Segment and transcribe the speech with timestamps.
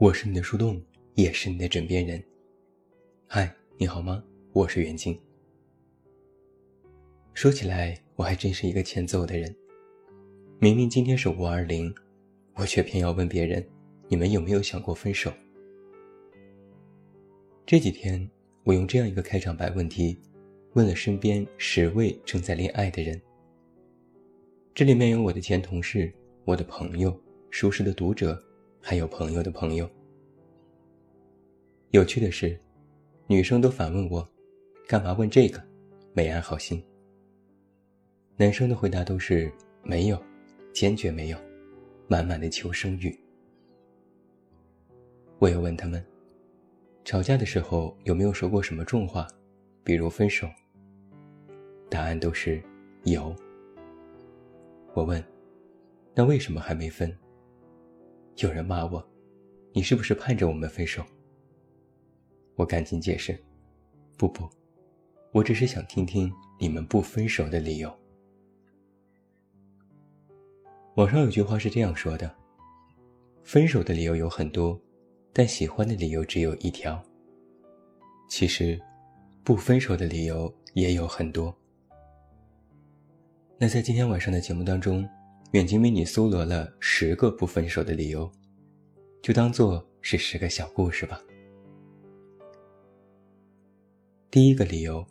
[0.00, 0.80] 我是你的树洞，
[1.14, 2.22] 也是你的枕边人。
[3.26, 4.22] 嗨，你好吗？
[4.52, 5.18] 我是袁静。
[7.34, 9.52] 说起来，我还真是一个欠揍的人。
[10.60, 11.92] 明明今天是五二零，
[12.54, 13.66] 我却偏要问别人：
[14.06, 15.32] 你们有没有想过分手？
[17.66, 18.30] 这几天，
[18.62, 20.16] 我用这样一个开场白问题，
[20.74, 23.20] 问了身边十位正在恋爱的人。
[24.76, 28.40] 这里面有我的前同事、我的朋友、熟识的读者，
[28.88, 29.86] 还有朋友的朋友。
[31.90, 32.58] 有趣的是，
[33.26, 34.26] 女生都反问我
[34.88, 35.62] ：“干嘛问这个？
[36.14, 36.82] 没安好心。”
[38.38, 39.52] 男生的回答都是
[39.84, 40.18] ：“没有，
[40.72, 41.36] 坚决没有，
[42.08, 43.14] 满满的求生欲。”
[45.38, 46.02] 我又问他们。
[47.04, 49.28] 吵架的时候有没有说过什么重话，
[49.84, 50.48] 比如分手？
[51.90, 52.62] 答案都是
[53.04, 53.36] 有。
[54.94, 55.22] 我问，
[56.14, 57.14] 那为什么还没分？
[58.38, 59.04] 有人骂我，
[59.72, 61.04] 你是不是盼着我们分手？
[62.54, 63.36] 我赶紧解释，
[64.16, 64.48] 不不，
[65.32, 67.92] 我只是想听听你们不分手的理由。
[70.94, 72.32] 网上有句话是这样说的：
[73.42, 74.80] 分手的理由有很多。
[75.30, 77.00] 但喜欢的理由只有一条。
[78.28, 78.80] 其实，
[79.44, 81.54] 不分手的理由也有很多。
[83.56, 85.08] 那在今天晚上的节目当中，
[85.52, 88.30] 远近为你搜罗了十个不分手的理由，
[89.22, 91.22] 就当做是十个小故事吧。
[94.30, 95.04] 第一个理由，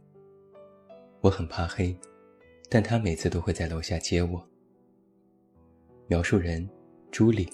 [1.22, 1.98] 我很怕黑，
[2.70, 4.48] 但他每次都会在楼下接我。
[6.08, 6.70] 描述人：
[7.12, 7.50] 朱莉，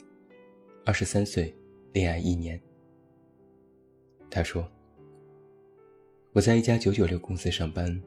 [0.86, 1.54] 二十三岁。
[1.94, 2.60] 恋爱一年，
[4.28, 4.68] 他说
[6.34, 8.02] ：“我在一家九九六公司上班，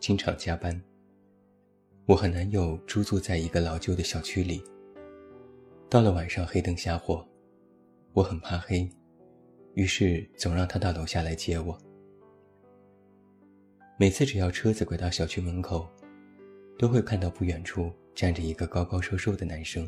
[0.00, 0.82] 经常加班。
[2.08, 4.64] 我和男友租住在一个老旧的小区里。
[5.90, 7.22] 到了晚上，黑灯瞎火，
[8.14, 8.88] 我很怕黑，
[9.74, 11.78] 于是总让他到楼下来接我。
[13.98, 15.86] 每次只要车子拐到小区门口，
[16.78, 19.86] 都会看到不远处站着一个高高瘦瘦的男生。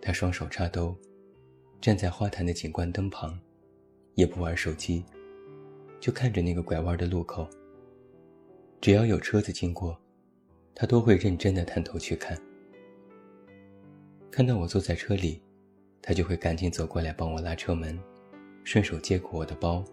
[0.00, 0.96] 他双手插兜。”
[1.80, 3.40] 站在花坛的景观灯旁，
[4.14, 5.02] 也不玩手机，
[5.98, 7.48] 就看着那个拐弯的路口。
[8.82, 9.98] 只要有车子经过，
[10.80, 12.40] 他都会认真的探头去看。
[14.30, 15.42] 看到我坐在车里，
[16.00, 18.00] 他就会赶紧走过来帮我拉车门，
[18.64, 19.84] 顺手接过我的包，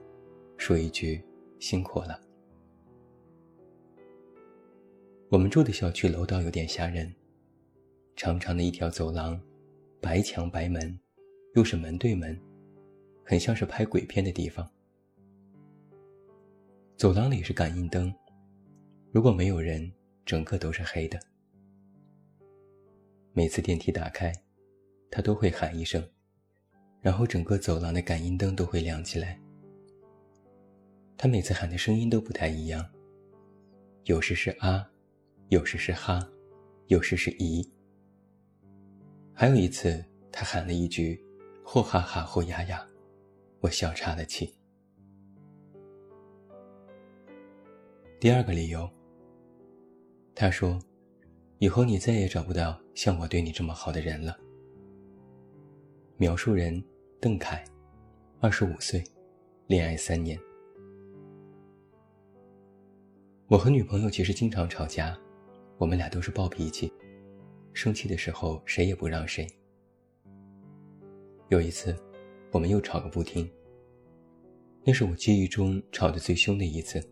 [0.56, 1.22] 说一句
[1.60, 2.18] 辛苦了。
[5.28, 7.14] 我们住的小区楼道有点吓人，
[8.16, 9.38] 长长的一条走廊，
[10.00, 10.98] 白墙白门。
[11.54, 12.40] 又是门对门，
[13.26, 14.66] 很像是拍鬼片的地方。
[16.96, 18.14] 走廊里是感应灯，
[19.12, 19.92] 如果没有人，
[20.28, 21.18] 整个都是黑的。
[23.32, 24.32] 每次电梯打开，
[25.10, 26.06] 他都会喊一声，
[27.02, 29.40] 然后整个走廊的感应灯都会亮起来。
[31.18, 32.86] 他每次喊的声音都不太一样，
[34.04, 34.88] 有时是啊，
[35.48, 36.20] 有时是哈，
[36.88, 37.66] 有时是咦。
[39.34, 41.24] 还有一次，他喊了一句。
[41.70, 42.88] 或哈哈，或呀呀，
[43.60, 44.56] 我笑岔了气。
[48.22, 48.90] 第二个理由，
[50.40, 50.80] 他说
[51.58, 54.38] ：“以后你再也找不到像我对你这么好的人了。”
[56.16, 56.80] 描述人：
[57.20, 57.66] 邓凯，
[58.40, 59.04] 二十五岁，
[59.66, 60.40] 恋爱三年。
[63.48, 65.18] 我和女朋友其实经常吵架，
[65.80, 66.94] 我们俩都是暴脾气，
[67.74, 69.48] 生气的时候谁也不让谁。
[71.50, 71.96] 有一次，
[72.52, 73.50] 我们又吵个不停。
[74.84, 77.04] 那是我记忆中吵得最凶的一次。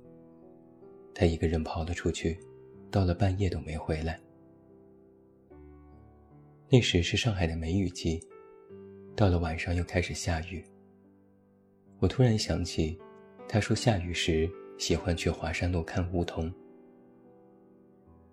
[1.11, 2.39] 他一个人跑了出去，
[2.91, 4.19] 到了半夜都没回来。
[6.69, 8.19] 那时是上海的梅雨季，
[9.15, 10.65] 到了晚上又开始下雨。
[11.99, 12.99] 我突然想起，
[13.47, 16.51] 他说下雨时喜欢去华山路看梧桐。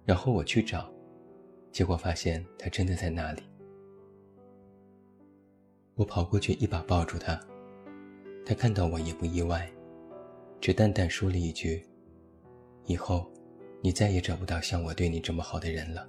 [0.04, 0.92] 然后我去找，
[1.70, 3.42] 结果发现他真的在那里。
[5.94, 7.40] 我跑过去，一把抱住他。
[8.44, 9.70] 他看到我也不意外，
[10.60, 11.86] 只淡淡说了一句
[12.86, 13.30] ：“以后，
[13.82, 16.08] 你再也找不到像我对你这么好的人了。”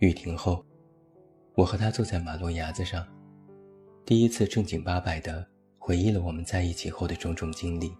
[0.00, 0.62] 雨停后，
[1.54, 3.06] 我和他坐在马路牙子上，
[4.04, 5.44] 第一次正经八百的
[5.78, 7.96] 回忆了我们在一起后的种种经历。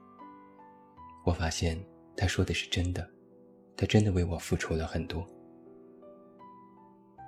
[1.24, 1.78] 我发现
[2.16, 3.08] 他说的是真的，
[3.76, 5.26] 他真的为我付出了很多。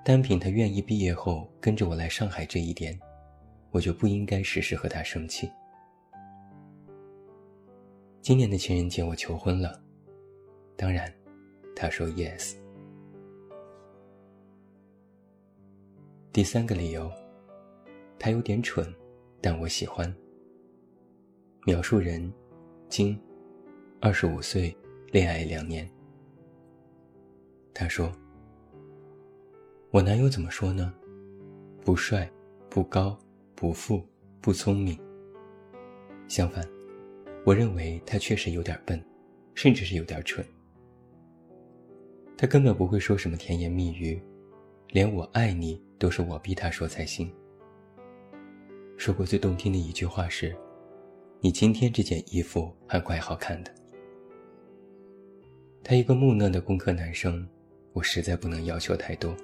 [0.05, 2.99] 单凭他愿意毕业后跟着我来上海这一点，
[3.71, 5.51] 我就不应该时时和他生气。
[8.23, 9.83] 今年的情人节我求婚了，
[10.77, 11.11] 当然，
[11.75, 12.55] 他说 yes。
[16.31, 17.11] 第三个理由，
[18.19, 18.87] 他有点蠢，
[19.41, 20.15] 但我喜欢。
[21.65, 22.31] 描述人：
[22.91, 23.19] 金，
[24.01, 24.77] 二十五岁，
[25.11, 25.91] 恋爱两年。
[27.73, 28.13] 他说
[29.91, 30.93] ：“我男友怎么说呢？
[31.83, 32.31] 不帅，
[32.69, 33.19] 不高，
[33.55, 34.03] 不富，
[34.43, 34.99] 不聪明。
[36.29, 36.63] 相反，
[37.45, 39.03] 我认为他确实有点笨，
[39.55, 40.45] 甚至是有点蠢。
[42.37, 44.21] 他根本不会说什么甜言蜜语，
[44.89, 47.33] 连我爱你都是我逼他说才行。
[48.97, 50.55] 说过最动听的一句话是
[51.41, 53.75] ：‘你今天这件衣服还怪好看的。’
[55.85, 57.47] 他一个木讷的工科男生。”
[57.93, 59.37] 我实在不能要求太多，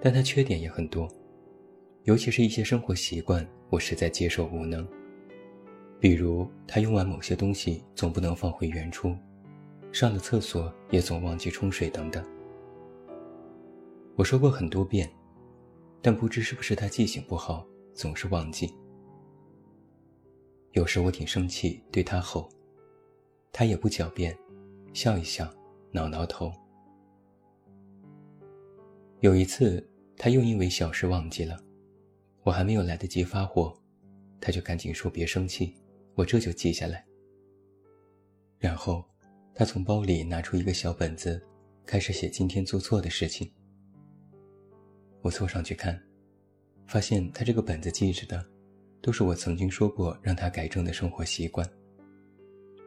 [0.00, 1.08] 但他缺点也很多，
[2.04, 4.86] 尤其是一些生活习惯，我实在接受无能。
[6.00, 9.16] 比如他用完某些东西总不能放回原处，
[9.92, 12.24] 上了厕所也总忘记冲水等等。
[14.14, 15.10] 我说过很多遍，
[16.00, 18.72] 但不知是不是他记性不好，总是忘记。
[20.72, 22.48] 有时我挺生气，对他吼，
[23.52, 24.36] 他也不狡辩，
[24.92, 25.48] 笑一笑。
[25.90, 26.52] 挠挠头。
[29.20, 29.82] 有一次，
[30.18, 31.58] 他又因为小事忘记了，
[32.42, 33.74] 我还没有来得及发火，
[34.38, 35.74] 他就赶紧说：“别生气，
[36.18, 37.06] 我这就记下来。”
[38.58, 39.04] 然后，
[39.54, 41.40] 他从包里拿出一个小本子，
[41.86, 43.48] 开始写今天做错的事情。
[45.22, 45.98] 我凑上去看，
[46.88, 48.44] 发现他这个本子记着的，
[49.00, 51.64] 都是我曾经说过让他改正的生活习惯，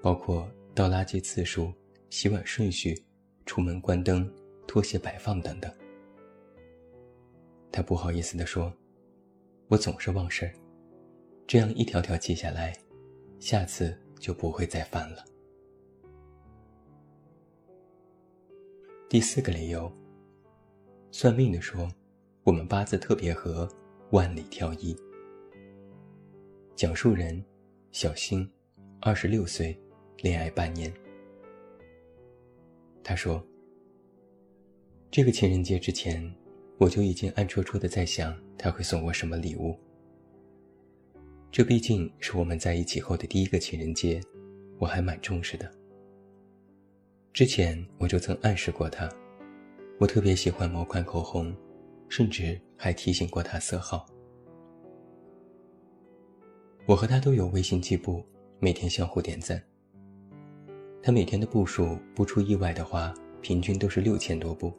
[0.02, 1.74] 包括倒垃圾次数。
[2.10, 3.06] 洗碗顺序、
[3.46, 4.30] 出门关灯、
[4.68, 5.74] 拖鞋摆放等等。
[7.72, 8.70] 他不好意思地说
[9.72, 10.54] ：“我总是忘事儿，
[11.48, 12.78] 这样一条条记下来，
[13.42, 15.26] 下次就不会再犯了。”
[19.10, 19.92] 第四个理由，
[21.12, 21.92] 算命的说，
[22.44, 23.68] 我们八字特别合，
[24.12, 24.96] 万里挑一。
[26.76, 27.44] 讲述人：
[27.92, 28.50] 小新，
[29.02, 29.78] 二十六岁，
[30.20, 30.94] 恋爱半年。
[33.04, 33.44] 他说
[35.12, 36.34] ：“这个情人节之前，
[36.78, 39.78] 我就已经暗戳戳的在想他会送我什么礼物。
[41.52, 44.22] 这毕竟是我们在一起后的第一个情人节，
[44.80, 45.70] 我还蛮重视的。
[47.34, 49.10] 之前我就曾暗示过他，
[50.00, 51.54] 我特别喜欢某款口红，
[52.08, 54.06] 甚至还提醒过他色号。
[56.86, 58.24] 我和他都有微信记步，
[58.60, 59.62] 每天相互点赞。”
[61.04, 64.72] 他每天的步数不出意外的话，平均都是六千多步。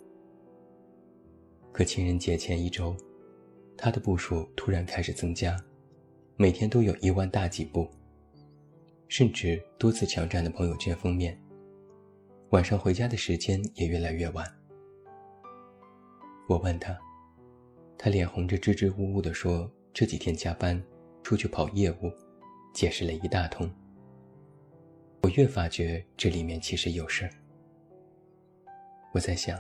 [1.70, 2.96] 可情人节前一周，
[3.76, 5.56] 他的步数突然开始增加，
[6.42, 7.88] 每天都有一万大几步，
[9.06, 11.40] 甚至多次抢占了朋友圈封面。
[12.50, 14.44] 晚上回家的时间也越来越晚。
[16.48, 16.98] 我问他，
[17.96, 20.82] 他脸红着支支吾吾地说：“这几天加班，
[21.22, 22.10] 出去跑业务，
[22.74, 23.70] 解释了一大通。”
[25.22, 27.30] 我越发觉这里面其实有事儿。
[29.12, 29.56] 我在想，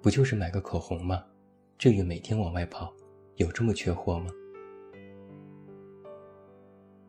[0.00, 1.24] 不就是买个口红吗？
[1.76, 2.94] 至于每天往外跑，
[3.34, 4.30] 有这么缺货吗？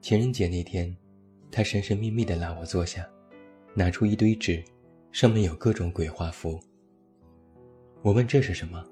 [0.01, 0.95] 情人节那天，
[1.51, 3.07] 他神神秘秘地拉我坐下，
[3.73, 4.63] 拿出一堆纸，
[5.11, 6.59] 上面有各种鬼画符。
[8.01, 8.83] 我问这是什么，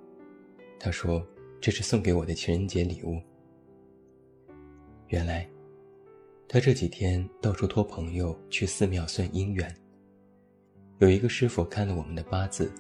[0.80, 1.26] 他说
[1.62, 3.22] 这是送给我的情人节礼物。
[5.08, 5.48] 原来。
[6.48, 9.76] 他这几天到处托朋友去寺庙算姻缘。
[11.00, 12.72] 有一个师傅看了我们的八字，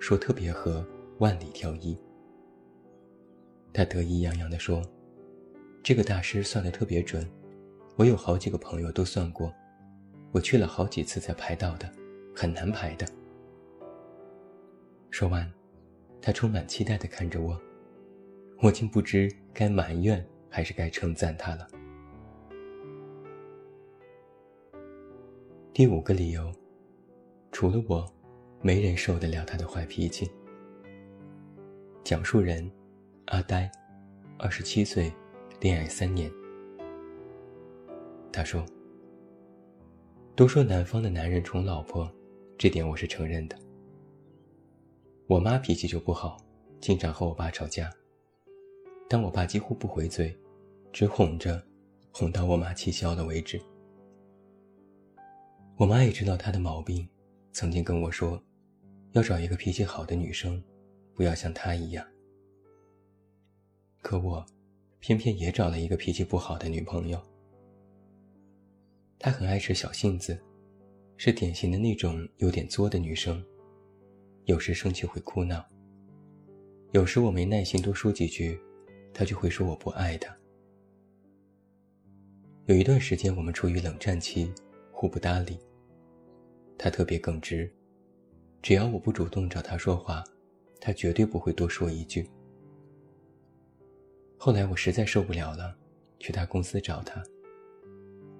[0.00, 0.84] 说特别合，
[1.18, 1.96] 万里挑一。
[3.74, 4.82] 他得意洋洋地说
[5.84, 7.30] ：“这个大师算得特别准，
[7.96, 9.52] 我有好几个朋友都算过，
[10.32, 11.90] 我去了好几次才排到的，
[12.34, 13.06] 很难排的。”
[15.10, 15.50] 说完，
[16.22, 17.60] 他充满期待地看着我，
[18.62, 21.68] 我竟不知该埋怨还是该称赞他了。
[25.72, 26.52] 第五个理由，
[27.52, 28.06] 除了我，
[28.62, 30.30] 没人受得了他的坏脾气。
[32.02, 32.70] 讲述人，
[33.26, 33.70] 阿呆，
[34.38, 35.12] 二十七岁，
[35.60, 36.30] 恋爱三年。
[38.32, 38.64] 他说
[40.36, 42.10] ：“都说南方的男人宠老婆，
[42.56, 43.58] 这点我是承认的。
[45.26, 46.36] 我妈脾气就不好，
[46.80, 47.90] 经常和我爸吵架，
[49.08, 50.36] 但我爸几乎不回嘴，
[50.92, 51.60] 只哄着，
[52.12, 53.60] 哄到我妈气消了为止。”
[55.76, 57.08] 我妈也知道他的毛病，
[57.52, 58.40] 曾经跟我说，
[59.12, 60.62] 要找一个脾气好的女生，
[61.14, 62.06] 不要像她一样。
[64.02, 64.44] 可我，
[64.98, 67.20] 偏偏也找了一个脾气不好的女朋友。
[69.22, 70.36] 她很爱吃小性子，
[71.18, 73.44] 是典型的那种有点作的女生，
[74.46, 75.62] 有时生气会哭闹。
[76.92, 78.58] 有时我没耐心多说几句，
[79.12, 80.34] 他就会说我不爱他。
[82.64, 84.50] 有一段时间，我们处于冷战期，
[84.90, 85.58] 互不搭理。
[86.78, 87.70] 他特别耿直，
[88.62, 90.24] 只要我不主动找他说话，
[90.80, 92.26] 他绝对不会多说一句。
[94.38, 95.76] 后来我实在受不了了，
[96.18, 97.22] 去他公司找他。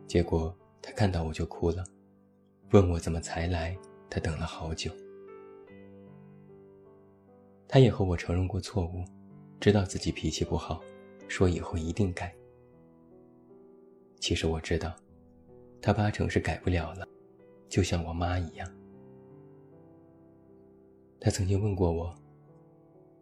[0.07, 1.85] 结果他看到我就哭了，
[2.73, 3.77] 问我怎么才来，
[4.09, 4.91] 他等了好久。
[7.69, 9.05] 他也和我承认过错误，
[9.61, 10.81] 知道自己脾气不好，
[11.29, 12.35] 说以后一定改。
[14.19, 14.95] 其实我知道，
[15.81, 17.07] 他八成是改不了了，
[17.69, 18.69] 就像我妈一样。
[21.21, 22.15] 他曾经问过我，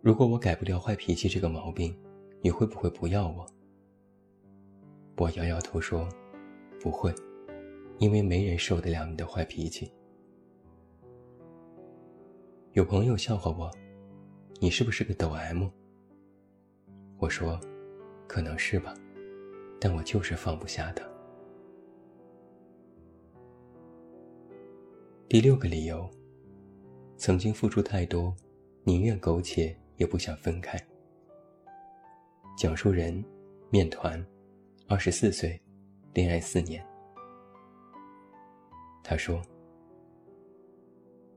[0.00, 1.96] 如果我改不掉坏脾气这个毛病。
[2.40, 3.44] 你会不会不要我？
[5.16, 6.08] 我摇摇头说
[6.80, 7.12] ：“不会，
[7.98, 9.92] 因为没人受得了你的坏脾气。”
[12.72, 13.70] 有朋友笑话我
[14.60, 15.68] ：“你是不是个抖 M？”
[17.18, 17.58] 我说
[18.28, 18.94] ：“可能是吧，
[19.80, 21.04] 但我就是放不下他。”
[25.28, 26.08] 第六个理由：
[27.16, 28.34] 曾经付出太多，
[28.84, 30.78] 宁愿苟且也不想分开。
[32.56, 33.22] 讲述人，
[33.70, 34.24] 面团，
[34.86, 35.60] 二十四岁，
[36.14, 36.87] 恋爱四年。
[39.08, 39.40] 他说：“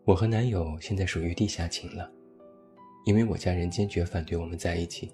[0.04, 2.12] 我和男友现在属于地下情了，
[3.06, 5.10] 因为我家人坚决反对我们在一起。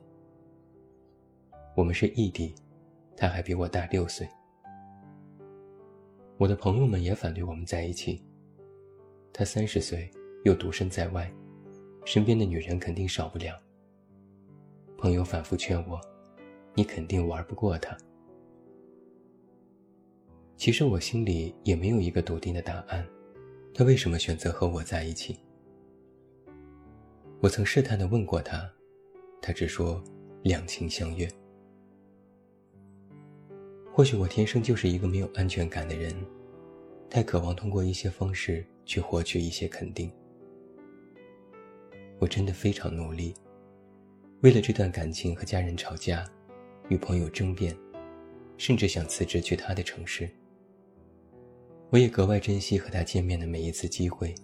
[1.76, 2.56] 我们是异地，
[3.16, 4.28] 他还比我大六岁。
[6.40, 8.26] 我的朋友们也反对我们在一起。
[9.32, 10.10] 他三十岁，
[10.44, 11.32] 又独身在外，
[12.06, 13.54] 身边的女人肯定少不了。”
[14.98, 16.02] 朋友反复劝我
[16.74, 17.96] ：“你肯定玩不过他。”
[20.58, 23.08] 其实我心里也没有一个笃定的答案，
[23.76, 25.38] 他为什么选择和我在一起？
[27.40, 28.68] 我曾试探的问过他，
[29.40, 30.04] 他只说
[30.42, 31.30] 两情相悦。
[33.94, 36.12] 或许我天生就是一个没有安全感的人，
[37.08, 40.12] 太渴望通过一些方式去获取一些肯定。
[42.18, 43.32] 我真的非常努力。
[44.42, 46.26] 为了这段感情和家人吵架，
[46.90, 47.78] 与朋友争辩，
[48.58, 50.28] 甚至想辞职去他的城市。
[51.90, 54.36] 我也格外珍惜和他见面的每一次机会，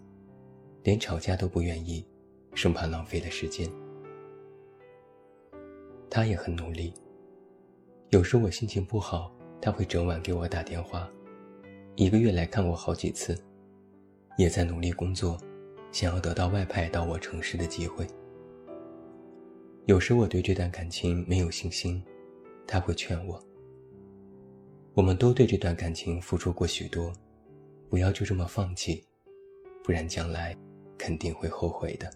[0.84, 2.06] 连吵架都不愿意，
[2.54, 3.70] 生怕浪费了时间。
[6.10, 6.94] 他也很努力。
[8.12, 11.10] 有时我心情不好，他会整晚给我打电话，
[11.96, 13.38] 一个月来看我好几次，
[14.38, 15.38] 也在努力工作，
[15.92, 18.08] 想要得到外派到我城市的机会。
[19.86, 22.02] 有时我对这段感情没有信心，
[22.66, 23.38] 他会劝我。
[24.94, 27.12] 我们都对这段感情付出过许多，
[27.94, 29.06] 不要就这么放弃，
[29.84, 30.58] 不然将来
[30.98, 32.12] 肯定会后悔的。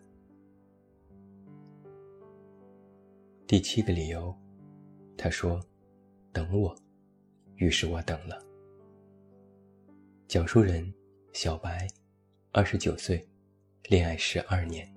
[3.45, 4.35] 第七个理由，
[5.15, 5.63] 他说
[6.33, 6.75] ：“等我。”
[7.57, 8.43] 于是我等了。
[10.27, 10.91] 讲述人：
[11.31, 11.87] 小白，
[12.51, 13.23] 二十九岁，
[13.83, 14.91] 恋爱十二年。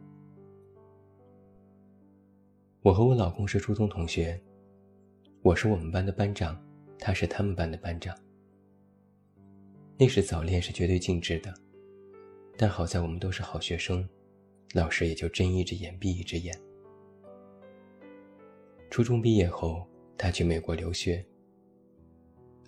[2.81, 4.43] 我和我老公是初中同学，
[5.43, 6.59] 我是我们班的班长，
[6.99, 8.17] 他是他们班的班长。
[10.01, 11.53] 那时早恋是绝对禁止的，
[12.57, 14.09] 但好在我们都是好学生，
[14.73, 16.59] 老师也就睁一只眼闭一只眼。
[18.89, 21.23] 初中毕业后，他去美国留学。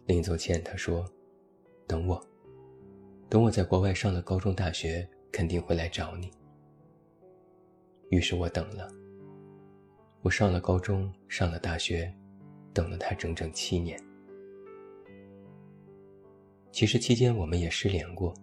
[0.04, 1.10] 临走前他说
[1.88, 2.22] ：“等我，
[3.30, 6.30] 等我在国外上了高中大学，肯定会来找你。”
[8.12, 8.86] 于是我等了。
[10.20, 12.14] 我上了高中，上了大学，
[12.74, 13.98] 等了他整整七年。
[16.72, 18.34] 其实期间我们也失联过。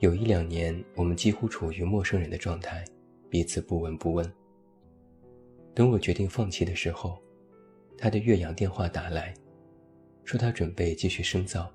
[0.00, 2.84] 有一两年，我们几乎处于陌生人的状态，
[3.30, 4.30] 彼此不闻不问。
[5.74, 7.18] 等我决定放弃的时候，
[7.96, 9.34] 他的岳阳电话打来，
[10.24, 11.72] 说他准备继续深造，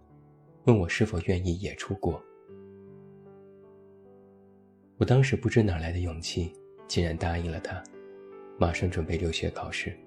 [0.65, 2.21] 问我是否愿意也出国。
[4.97, 6.53] 我当时不知哪来的勇气，
[6.87, 7.83] 竟然答应了他。
[8.59, 9.97] 马上准备留学考试。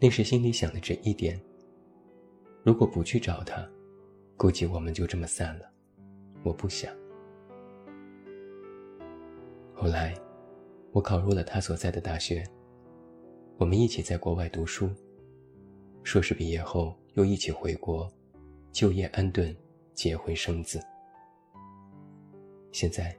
[0.00, 1.40] 那时心里想的只一点：
[2.64, 3.68] 如果不去找他，
[4.36, 5.68] 估计我们就这么散了。
[6.44, 6.94] 我不想。
[9.74, 10.14] 后来，
[10.92, 12.44] 我考入了他所在的大学。
[13.58, 14.88] 我们一起在国外读书，
[16.04, 18.08] 硕士毕业后又一起回国，
[18.70, 19.54] 就业安顿，
[19.92, 20.80] 结婚生子。
[22.70, 23.16] 现在，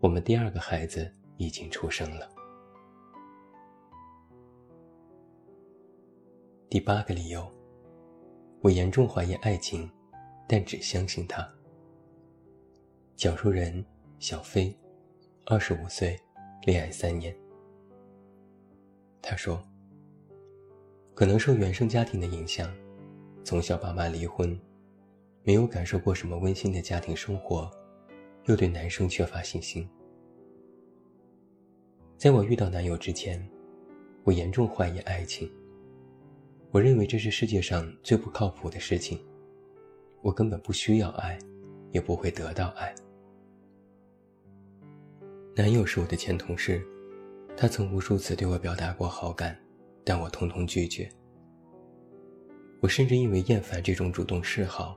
[0.00, 2.26] 我们第二个孩子已经出生了。
[6.70, 7.46] 第八个理由，
[8.62, 9.90] 我严重怀疑爱情，
[10.46, 11.46] 但只相信他。
[13.16, 13.84] 讲述人
[14.20, 14.72] 小飞，
[15.46, 16.16] 二十五岁，
[16.62, 17.36] 恋爱三年。
[19.20, 19.60] 他说
[21.12, 22.72] ：“可能受原生家庭的影响，
[23.42, 24.56] 从小爸妈离婚，
[25.42, 27.68] 没有感受过什么温馨的家庭生活，
[28.44, 29.88] 又对男生缺乏信心。
[32.16, 33.44] 在我遇到男友之前，
[34.22, 35.50] 我严重怀疑爱情。
[36.72, 39.22] 我认为这是世界上最不靠谱的事情。
[40.22, 41.38] 我根本不需要爱，
[41.90, 42.94] 也不会得到爱。”
[45.54, 46.82] 男友是我的前同事，
[47.54, 49.54] 他曾无数次对我表达过好感，
[50.02, 51.06] 但我统统拒绝。
[52.80, 54.96] 我甚至因为厌烦这种主动示好，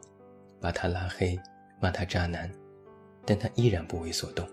[0.62, 1.38] 把他拉黑，
[1.82, 2.50] 骂他渣男，
[3.26, 4.48] 但他依然不为所动。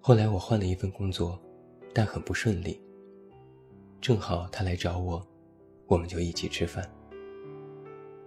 [0.00, 1.36] 后来我换了一份工作，
[1.92, 2.80] 但很不顺利。
[4.00, 5.26] 正好他来找我，
[5.86, 6.88] 我们就一起吃饭。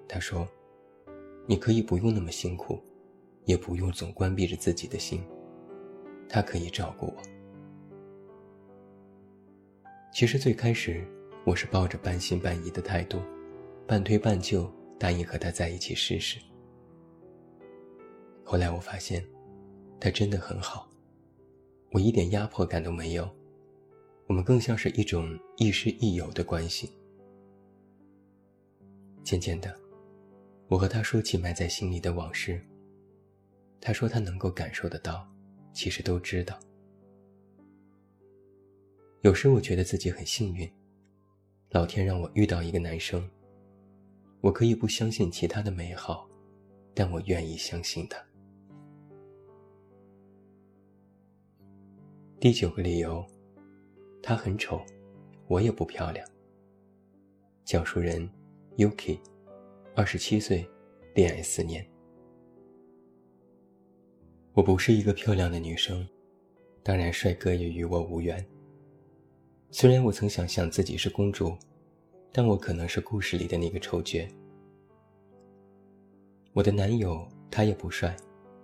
[0.07, 0.47] 他说
[1.47, 2.79] ：“你可以不用那么辛苦。”
[3.45, 5.19] 也不用总关闭着自己的心，
[6.29, 7.17] 他可以照顾我。
[10.13, 11.03] 其实最开始
[11.43, 13.19] 我是抱着半信半疑的态度，
[13.87, 16.39] 半推半就答应和他在一起试试。
[18.43, 19.25] 后来我发现，
[19.99, 20.87] 他真的很好，
[21.91, 23.27] 我一点压迫感都没有，
[24.31, 26.89] 我们更像是一种亦师亦友的关系。
[29.25, 29.77] 渐渐的，
[30.69, 32.65] 我和他说起埋在心里的往事。
[33.81, 35.29] 他说：“他能够感受得到，
[35.73, 36.57] 其实都知道。
[39.19, 40.71] 有时我觉得自己很幸运，
[41.71, 43.29] 老天让我遇到一个男生。
[44.39, 46.25] 我可以不相信其他的美好，
[46.93, 48.17] 但我愿意相信他。”
[52.39, 53.27] 第九个理由，
[54.21, 54.81] 她很丑，
[55.47, 56.27] 我也不漂亮。
[57.63, 58.29] 讲述人
[58.77, 59.19] ：Yuki，
[59.95, 60.67] 二十七岁，
[61.15, 61.86] 恋爱四年。
[64.53, 66.07] 我不是一个漂亮的女生，
[66.84, 68.45] 当然帅哥也与我无缘。
[69.71, 71.57] 虽然我曾想象自己是公主，
[72.31, 74.27] 但我可能是故事里的那个丑角。
[76.53, 78.15] 我的男友他也不帅，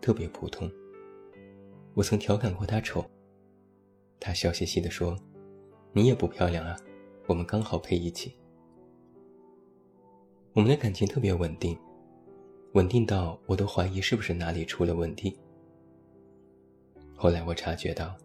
[0.01, 0.69] 特别普通。
[1.93, 3.03] 我曾调侃过他丑，
[4.19, 5.17] 他笑嘻嘻地说
[5.97, 6.77] ：“你也不漂亮啊，
[7.25, 8.31] 我们刚好配一起。”
[10.53, 11.75] 我们的感情特别稳定，
[12.73, 15.35] 稳定到我都怀疑是不是哪里出了问题。
[17.15, 18.15] 后来我察觉到，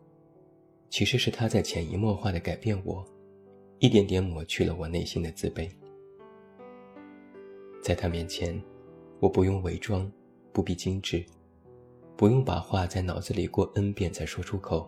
[0.90, 3.02] 其实是他在潜移默化的改变我，
[3.78, 5.66] 一点点抹去了我内心的自卑。
[7.82, 8.62] 在他面前，
[9.18, 10.12] 我不用伪装，
[10.52, 11.24] 不必精致，
[12.18, 14.86] 不用把话在脑子里过 n 遍再说出口。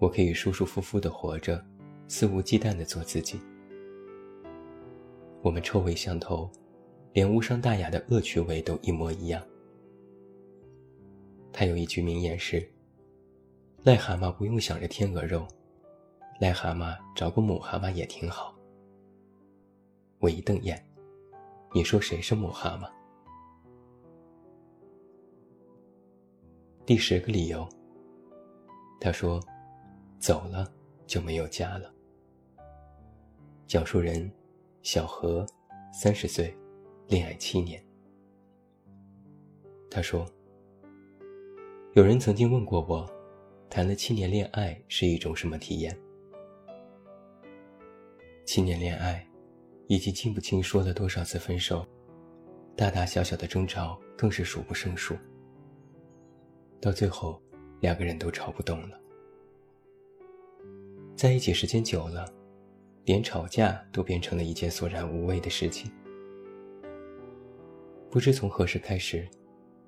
[0.00, 1.64] 我可以舒舒服服的活着，
[2.08, 3.40] 肆无忌惮的做自己。
[5.42, 6.50] 我们臭味相投，
[7.12, 9.42] 连无伤大雅的恶趣味都一模一样。
[11.52, 12.68] 他有一句名言是。
[13.84, 15.46] 癞蛤蟆不用想着天鹅肉，
[16.40, 18.56] 癞蛤蟆找个母蛤蟆也挺好。
[20.20, 20.82] 我一瞪眼，
[21.74, 22.90] 你说谁是母蛤蟆？
[26.86, 27.68] 第十个理由，
[28.98, 29.38] 他说，
[30.18, 30.70] 走了
[31.06, 31.92] 就没有家了。
[33.66, 34.30] 讲述人，
[34.82, 35.46] 小何，
[35.92, 36.56] 三十岁，
[37.08, 37.82] 恋爱七年。
[39.90, 40.26] 他说，
[41.94, 43.10] 有人曾经问过我。
[43.70, 45.98] 谈了七年恋爱是一种什么体验？
[48.44, 49.26] 七年恋爱，
[49.88, 51.84] 以及记不清说了多少次分手，
[52.76, 55.16] 大大小小的争吵更是数不胜数。
[56.80, 57.42] 到最后，
[57.80, 59.00] 两个人都吵不动了。
[61.24, 62.30] 在一起时间久了，
[63.06, 65.90] 连吵架都变成了一件索然无味的事情。
[68.10, 69.26] 不知从何时开始，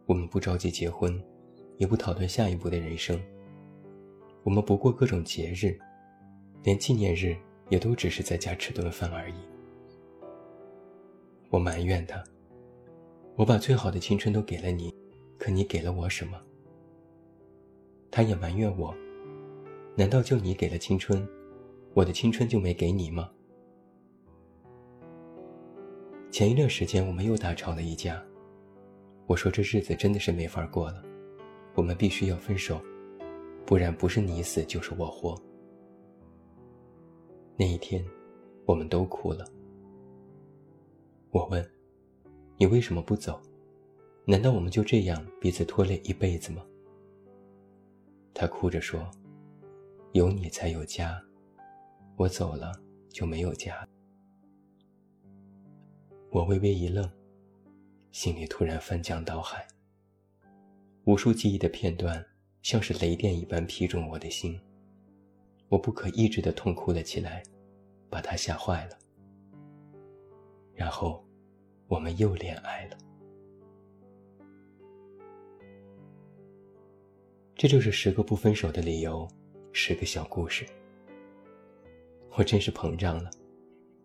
[0.06, 1.22] 我们不着急结婚，
[1.76, 3.20] 也不讨论下一步的人生。
[4.44, 5.78] 我们不过各种节日，
[6.62, 7.36] 连纪念日
[7.68, 9.34] 也都只是在家吃顿饭而已。
[11.50, 12.24] 我埋怨他，
[13.34, 14.90] 我把最好的青春都给了你，
[15.36, 16.40] 可你给了我什么？
[18.10, 18.96] 他也埋怨我，
[19.98, 21.26] 难道就你给了青春，
[21.94, 23.30] 我的青春就没给你吗？
[26.30, 28.22] 前一段时间我们又大吵了一架，
[29.26, 31.02] 我说这日子真的是没法过了，
[31.74, 32.78] 我们必须要分手。
[33.64, 35.34] 不然不是你死就是我活。
[37.56, 38.04] 那一天，
[38.64, 39.44] 我们都哭了。
[41.30, 41.68] 我问
[42.58, 43.40] ：“你为什么不走？
[44.24, 46.62] 难道我们就这样彼此拖累一辈子吗？”
[48.32, 49.10] 他哭着说
[50.16, 51.22] ：“有你才有家，
[52.16, 52.72] 我走了
[53.10, 53.86] 就没有家。”
[56.32, 57.06] 我微微一愣，
[58.12, 59.68] 心里突然翻江倒海，
[61.04, 62.24] 无数记忆的片段。
[62.62, 64.58] 像是雷电一般劈中我的心，
[65.68, 67.42] 我不可抑制的痛哭了起来，
[68.10, 68.98] 把他吓坏了。
[70.74, 71.24] 然后，
[71.86, 72.96] 我们又恋爱了。
[77.54, 79.28] 这就是十个不分手的理由，
[79.78, 80.64] 十个小故事。
[82.30, 83.30] 我真是膨胀了，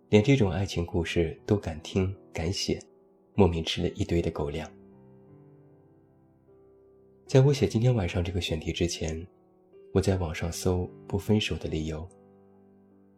[0.10, 2.78] 连这种爱情故事都敢听敢写，
[3.36, 4.70] 莫名吃了一堆的狗粮。
[7.26, 9.26] 在我写今天晚上这个选题之前，
[9.94, 12.06] 我在网上搜不分手的理由。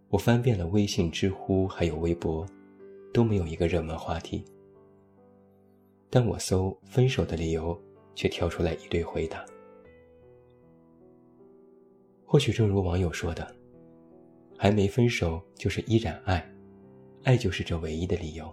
[0.09, 2.45] 我翻遍了微信、知乎还有微博，
[3.11, 4.45] 都没有一个热门话题。
[6.07, 7.75] 但我搜分手的理由，
[8.13, 9.43] 却跳出来一堆回答。
[12.33, 13.55] 或许正如网友说的，
[14.57, 16.43] 还没分手就是依然爱，
[17.25, 18.51] 爱就是这唯一的理由。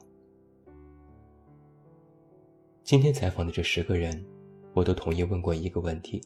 [2.85, 4.23] 今天采访的这十个人，
[4.75, 6.21] 我都统一问过一个问题：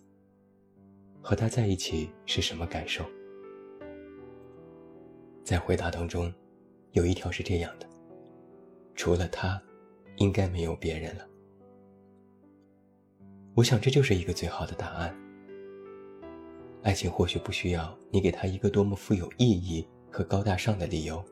[1.22, 3.04] 和他在一起是什么感受？
[5.44, 6.34] 在回答当中，
[6.90, 7.88] 有一条是这样的：
[8.96, 9.62] 除了他，
[10.16, 11.24] 应该没有别人了。
[13.54, 15.16] 我想这就是一个最好的答案。
[16.84, 21.24] 爱情或许不需要你给他一个多么富有意义和高大上的理由，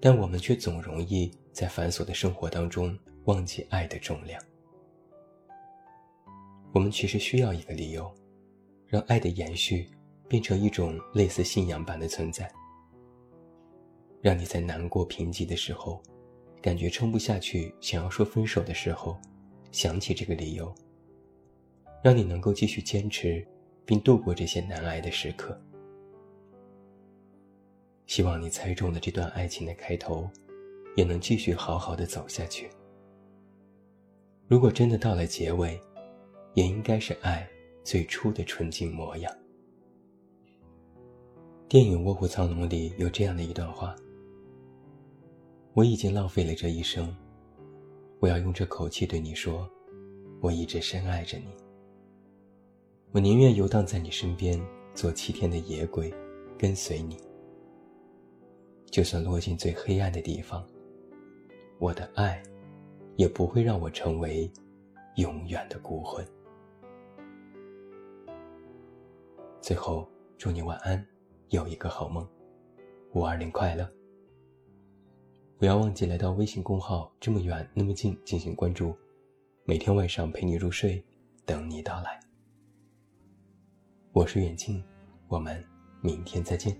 [0.00, 4.42] 但我们却总容易在繁琐的生活当中忘记爱的重量。
[6.72, 8.12] 我们其实需要一个理由，
[8.88, 9.86] 让爱的延续
[10.28, 12.52] 变成一种类似信仰般的存在，
[14.20, 16.02] 让你在难过、贫瘠的时候，
[16.60, 19.16] 感觉撑不下去，想要说分手的时候，
[19.70, 20.74] 想起这个理由，
[22.02, 23.46] 让你能够继续坚持。
[23.86, 25.60] 并度过这些难挨的时刻。
[28.06, 30.28] 希望你猜中了这段爱情的开头，
[30.94, 32.70] 也能继续好好的走下去。
[34.46, 35.80] 如果真的到了结尾，
[36.52, 37.48] 也应该是爱
[37.82, 39.34] 最初的纯净模样。
[41.66, 43.96] 电影《卧虎藏龙》里有这样的一段话
[45.72, 47.16] ：“我已经浪费了这一生，
[48.20, 49.68] 我要用这口气对你说，
[50.42, 51.46] 我一直深爱着你。”
[53.14, 54.60] 我宁愿游荡在你身边，
[54.92, 56.12] 做七天的野鬼，
[56.58, 57.16] 跟随你。
[58.86, 60.66] 就算落进最黑暗的地方，
[61.78, 62.42] 我的爱，
[63.14, 64.50] 也不会让我成为
[65.14, 66.26] 永远的孤魂。
[69.60, 71.06] 最后，祝你晚安，
[71.50, 72.28] 有一个好梦，
[73.12, 73.88] 五二零快乐！
[75.56, 78.92] 不要忘记来到微信公号“这么远那么近”进行关注，
[79.64, 81.00] 每天晚上陪你入睡，
[81.46, 82.18] 等你到来。
[84.14, 84.80] 我是远近，
[85.26, 85.60] 我们
[86.00, 86.72] 明天再见。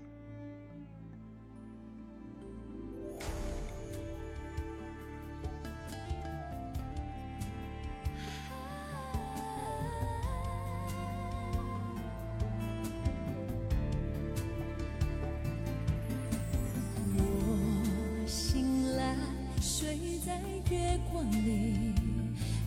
[17.17, 19.17] 我醒来，
[19.59, 20.39] 睡在
[20.71, 21.93] 月光里，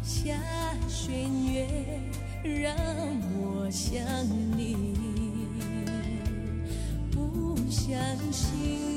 [0.03, 0.39] 下
[0.87, 1.15] 弦
[1.55, 1.67] 月。
[2.45, 2.73] 让
[3.35, 4.03] 我想
[4.57, 4.95] 你，
[7.11, 7.99] 不相
[8.33, 8.88] 信。